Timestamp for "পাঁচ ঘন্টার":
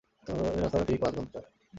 1.03-1.43